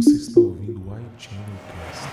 Você 0.00 0.12
está 0.12 0.40
ouvindo 0.40 0.80
o 0.80 0.98
iChannelcast. 0.98 2.08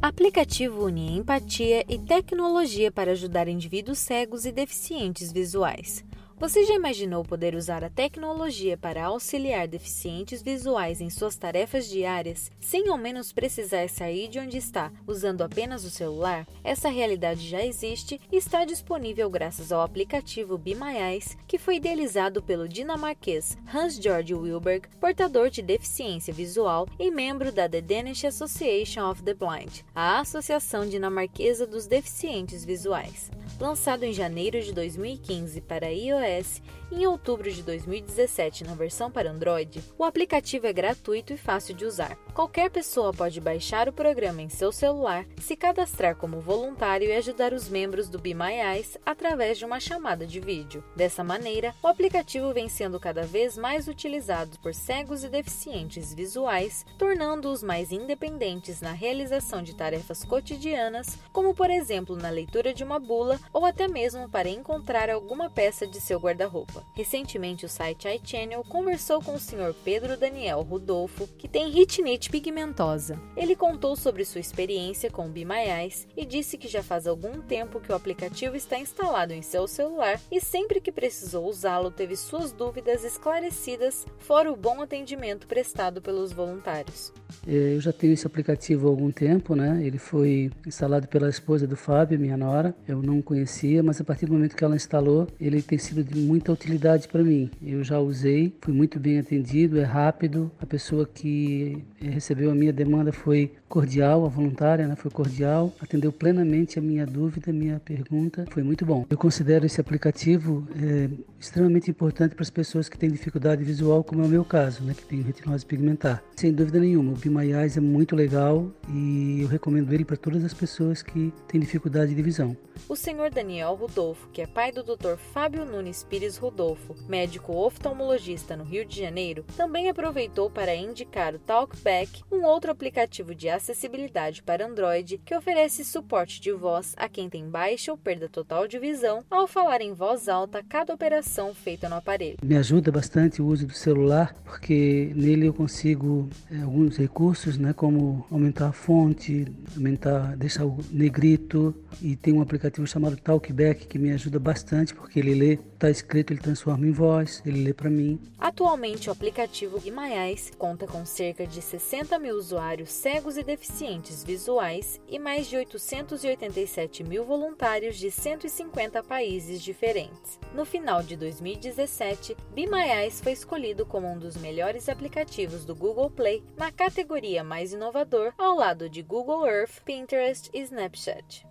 Aplicativo 0.00 0.86
une 0.86 1.16
empatia 1.16 1.84
e 1.88 1.98
tecnologia 1.98 2.92
para 2.92 3.10
ajudar 3.10 3.48
indivíduos 3.48 3.98
cegos 3.98 4.44
e 4.44 4.52
deficientes 4.52 5.32
visuais. 5.32 6.04
Você 6.40 6.64
já 6.64 6.74
imaginou 6.74 7.22
poder 7.22 7.54
usar 7.54 7.84
a 7.84 7.90
tecnologia 7.90 8.74
para 8.74 9.04
auxiliar 9.04 9.68
deficientes 9.68 10.40
visuais 10.40 10.98
em 10.98 11.10
suas 11.10 11.36
tarefas 11.36 11.86
diárias, 11.86 12.50
sem 12.58 12.88
ao 12.88 12.96
menos 12.96 13.30
precisar 13.30 13.90
sair 13.90 14.26
de 14.26 14.38
onde 14.38 14.56
está, 14.56 14.90
usando 15.06 15.42
apenas 15.42 15.84
o 15.84 15.90
celular? 15.90 16.48
Essa 16.64 16.88
realidade 16.88 17.46
já 17.46 17.62
existe 17.62 18.18
e 18.32 18.38
está 18.38 18.64
disponível 18.64 19.28
graças 19.28 19.70
ao 19.70 19.82
aplicativo 19.82 20.56
Be 20.56 20.74
My 20.74 20.96
Eyes, 20.96 21.36
que 21.46 21.58
foi 21.58 21.76
idealizado 21.76 22.42
pelo 22.42 22.66
dinamarquês 22.66 23.58
Hans-Georg 23.66 24.32
Wilberg, 24.32 24.88
portador 24.98 25.50
de 25.50 25.60
deficiência 25.60 26.32
visual 26.32 26.88
e 26.98 27.10
membro 27.10 27.52
da 27.52 27.68
The 27.68 27.82
Danish 27.82 28.24
Association 28.24 29.10
of 29.10 29.22
the 29.24 29.34
Blind, 29.34 29.82
a 29.94 30.20
Associação 30.20 30.88
Dinamarquesa 30.88 31.66
dos 31.66 31.86
Deficientes 31.86 32.64
Visuais. 32.64 33.30
Lançado 33.60 34.04
em 34.04 34.12
janeiro 34.14 34.58
de 34.62 34.72
2015 34.72 35.60
para 35.60 35.92
iOS 35.92 36.62
e 36.90 37.02
em 37.02 37.06
outubro 37.06 37.52
de 37.52 37.62
2017 37.62 38.64
na 38.64 38.74
versão 38.74 39.10
para 39.10 39.30
Android, 39.30 39.84
o 39.98 40.02
aplicativo 40.02 40.66
é 40.66 40.72
gratuito 40.72 41.34
e 41.34 41.36
fácil 41.36 41.74
de 41.74 41.84
usar. 41.84 42.16
Qualquer 42.32 42.70
pessoa 42.70 43.12
pode 43.12 43.38
baixar 43.38 43.86
o 43.86 43.92
programa 43.92 44.40
em 44.40 44.48
seu 44.48 44.72
celular, 44.72 45.26
se 45.38 45.54
cadastrar 45.56 46.16
como 46.16 46.40
voluntário 46.40 47.08
e 47.08 47.12
ajudar 47.12 47.52
os 47.52 47.68
membros 47.68 48.08
do 48.08 48.18
Be 48.18 48.32
My 48.32 48.54
Eyes 48.54 48.96
através 49.04 49.58
de 49.58 49.66
uma 49.66 49.78
chamada 49.78 50.26
de 50.26 50.40
vídeo. 50.40 50.82
Dessa 50.96 51.22
maneira, 51.22 51.74
o 51.82 51.86
aplicativo 51.86 52.54
vem 52.54 52.68
sendo 52.68 52.98
cada 52.98 53.24
vez 53.24 53.58
mais 53.58 53.88
utilizado 53.88 54.58
por 54.60 54.74
cegos 54.74 55.22
e 55.22 55.28
deficientes 55.28 56.14
visuais, 56.14 56.86
tornando-os 56.96 57.62
mais 57.62 57.92
independentes 57.92 58.80
na 58.80 58.92
realização 58.92 59.62
de 59.62 59.76
tarefas 59.76 60.24
cotidianas, 60.24 61.18
como 61.30 61.54
por 61.54 61.70
exemplo 61.70 62.16
na 62.16 62.30
leitura 62.30 62.72
de 62.72 62.82
uma 62.82 62.98
bula 62.98 63.38
ou 63.52 63.64
até 63.64 63.88
mesmo 63.88 64.28
para 64.28 64.48
encontrar 64.48 65.10
alguma 65.10 65.50
peça 65.50 65.86
de 65.86 66.00
seu 66.00 66.18
guarda-roupa. 66.18 66.84
Recentemente, 66.94 67.64
o 67.64 67.68
site 67.68 68.08
iChannel 68.08 68.64
conversou 68.64 69.22
com 69.22 69.34
o 69.34 69.38
Sr. 69.38 69.74
Pedro 69.84 70.16
Daniel 70.16 70.62
Rudolfo, 70.62 71.26
que 71.38 71.48
tem 71.48 71.70
retinite 71.70 72.30
pigmentosa. 72.30 73.18
Ele 73.36 73.56
contou 73.56 73.96
sobre 73.96 74.24
sua 74.24 74.40
experiência 74.40 75.10
com 75.10 75.26
o 75.26 75.30
Be 75.30 75.44
My 75.44 75.68
Eyes 75.68 76.06
e 76.16 76.24
disse 76.24 76.56
que 76.56 76.68
já 76.68 76.82
faz 76.82 77.06
algum 77.06 77.40
tempo 77.40 77.80
que 77.80 77.92
o 77.92 77.94
aplicativo 77.94 78.56
está 78.56 78.78
instalado 78.78 79.32
em 79.32 79.42
seu 79.42 79.66
celular 79.66 80.20
e 80.30 80.40
sempre 80.40 80.80
que 80.80 80.92
precisou 80.92 81.46
usá-lo 81.46 81.90
teve 81.90 82.16
suas 82.16 82.52
dúvidas 82.52 83.04
esclarecidas, 83.04 84.06
fora 84.18 84.50
o 84.50 84.56
bom 84.56 84.80
atendimento 84.80 85.46
prestado 85.46 86.00
pelos 86.00 86.32
voluntários. 86.32 87.12
É, 87.46 87.74
eu 87.74 87.80
já 87.80 87.92
tenho 87.92 88.12
esse 88.12 88.26
aplicativo 88.26 88.86
há 88.86 88.90
algum 88.90 89.10
tempo, 89.10 89.54
né? 89.54 89.80
Ele 89.82 89.98
foi 89.98 90.50
instalado 90.66 91.08
pela 91.08 91.28
esposa 91.28 91.66
do 91.66 91.76
Fábio, 91.76 92.18
minha 92.18 92.36
nora. 92.36 92.74
Eu 92.86 93.02
não 93.02 93.22
conhecia, 93.40 93.82
mas 93.82 94.00
a 94.00 94.04
partir 94.04 94.26
do 94.26 94.32
momento 94.32 94.54
que 94.54 94.62
ela 94.62 94.76
instalou, 94.76 95.26
ele 95.40 95.62
tem 95.62 95.78
sido 95.78 96.04
de 96.04 96.18
muita 96.18 96.52
utilidade 96.52 97.08
para 97.08 97.22
mim. 97.22 97.50
Eu 97.62 97.82
já 97.82 97.98
usei, 97.98 98.54
fui 98.60 98.74
muito 98.74 99.00
bem 99.00 99.18
atendido, 99.18 99.78
é 99.78 99.84
rápido. 99.84 100.50
A 100.60 100.66
pessoa 100.66 101.06
que 101.06 101.82
recebeu 102.00 102.50
a 102.50 102.54
minha 102.54 102.72
demanda 102.72 103.12
foi 103.12 103.52
cordial, 103.68 104.24
a 104.24 104.28
voluntária, 104.28 104.86
né? 104.86 104.96
Foi 104.96 105.10
cordial, 105.10 105.72
atendeu 105.80 106.12
plenamente 106.12 106.78
a 106.78 106.82
minha 106.82 107.06
dúvida, 107.06 107.50
a 107.50 107.54
minha 107.54 107.80
pergunta. 107.80 108.44
Foi 108.50 108.62
muito 108.62 108.84
bom. 108.84 109.06
Eu 109.08 109.16
considero 109.16 109.64
esse 109.64 109.80
aplicativo 109.80 110.66
é, 110.76 111.08
extremamente 111.38 111.90
importante 111.90 112.34
para 112.34 112.42
as 112.42 112.50
pessoas 112.50 112.88
que 112.88 112.98
têm 112.98 113.10
dificuldade 113.10 113.64
visual, 113.64 114.02
como 114.04 114.22
é 114.22 114.26
o 114.26 114.28
meu 114.28 114.44
caso, 114.44 114.82
né? 114.84 114.94
Que 114.94 115.04
tem 115.04 115.22
retinose 115.22 115.64
pigmentar. 115.64 116.22
Sem 116.36 116.52
dúvida 116.52 116.80
nenhuma, 116.80 117.12
o 117.12 117.40
Eyes 117.40 117.76
é 117.76 117.80
muito 117.80 118.14
legal 118.16 118.70
e 118.88 119.40
eu 119.42 119.48
recomendo 119.48 119.92
ele 119.92 120.04
para 120.04 120.16
todas 120.16 120.44
as 120.44 120.52
pessoas 120.52 121.02
que 121.02 121.32
têm 121.48 121.60
dificuldade 121.60 122.14
de 122.14 122.22
visão. 122.22 122.56
O 122.88 122.96
senhor 122.96 123.19
Daniel 123.28 123.74
Rodolfo, 123.74 124.28
que 124.28 124.40
é 124.40 124.46
pai 124.46 124.70
do 124.72 124.82
Dr. 124.82 125.16
Fábio 125.32 125.66
Nunes 125.66 126.04
Pires 126.04 126.36
Rodolfo, 126.36 126.94
médico 127.08 127.52
oftalmologista 127.52 128.56
no 128.56 128.64
Rio 128.64 128.86
de 128.86 129.00
Janeiro, 129.00 129.44
também 129.56 129.88
aproveitou 129.90 130.48
para 130.48 130.74
indicar 130.74 131.34
o 131.34 131.38
Talkback, 131.40 132.22
um 132.30 132.44
outro 132.44 132.70
aplicativo 132.70 133.34
de 133.34 133.48
acessibilidade 133.48 134.42
para 134.42 134.66
Android 134.66 135.18
que 135.24 135.34
oferece 135.34 135.84
suporte 135.84 136.40
de 136.40 136.52
voz 136.52 136.94
a 136.96 137.08
quem 137.08 137.28
tem 137.28 137.48
baixa 137.48 137.90
ou 137.90 137.98
perda 137.98 138.28
total 138.28 138.68
de 138.68 138.78
visão 138.78 139.24
ao 139.28 139.46
falar 139.46 139.80
em 139.80 139.92
voz 139.92 140.28
alta 140.28 140.62
cada 140.62 140.94
operação 140.94 141.52
feita 141.52 141.88
no 141.88 141.96
aparelho. 141.96 142.38
Me 142.42 142.56
ajuda 142.56 142.92
bastante 142.92 143.42
o 143.42 143.46
uso 143.46 143.66
do 143.66 143.74
celular, 143.74 144.34
porque 144.44 145.12
nele 145.14 145.46
eu 145.46 145.54
consigo 145.54 146.28
é, 146.50 146.62
alguns 146.62 146.96
recursos, 146.96 147.58
né, 147.58 147.72
como 147.72 148.24
aumentar 148.30 148.68
a 148.68 148.72
fonte, 148.72 149.46
aumentar, 149.74 150.36
deixar 150.36 150.64
o 150.64 150.78
negrito 150.90 151.74
e 152.00 152.14
tem 152.14 152.34
um 152.34 152.40
aplicativo 152.40 152.86
chamado 152.86 153.09
Talkback 153.16 153.86
que 153.86 153.98
me 153.98 154.12
ajuda 154.12 154.38
bastante 154.38 154.94
porque 154.94 155.18
ele 155.18 155.34
lê, 155.34 155.52
está 155.54 155.90
escrito, 155.90 156.32
ele 156.32 156.40
transforma 156.40 156.86
em 156.86 156.92
voz, 156.92 157.42
ele 157.44 157.64
lê 157.64 157.72
para 157.72 157.90
mim. 157.90 158.20
Atualmente 158.38 159.08
o 159.08 159.12
aplicativo 159.12 159.80
Guimaiás 159.80 160.50
conta 160.58 160.86
com 160.86 161.04
cerca 161.04 161.46
de 161.46 161.60
60 161.60 162.18
mil 162.18 162.36
usuários 162.36 162.90
cegos 162.90 163.36
e 163.36 163.42
deficientes 163.42 164.22
visuais 164.24 165.00
e 165.08 165.18
mais 165.18 165.46
de 165.46 165.56
887 165.56 167.04
mil 167.04 167.24
voluntários 167.24 167.96
de 167.96 168.10
150 168.10 169.02
países 169.02 169.62
diferentes. 169.62 170.38
No 170.54 170.64
final 170.64 171.02
de 171.02 171.16
2017, 171.16 172.36
Be 172.54 172.66
My 172.66 172.88
Eyes 172.90 173.20
foi 173.20 173.32
escolhido 173.32 173.86
como 173.86 174.10
um 174.10 174.18
dos 174.18 174.36
melhores 174.36 174.88
aplicativos 174.88 175.64
do 175.64 175.74
Google 175.74 176.10
Play 176.10 176.42
na 176.56 176.70
categoria 176.70 177.44
mais 177.44 177.72
inovador, 177.72 178.32
ao 178.36 178.56
lado 178.56 178.88
de 178.88 179.02
Google 179.02 179.46
Earth, 179.46 179.82
Pinterest 179.84 180.50
e 180.52 180.60
Snapchat. 180.60 181.46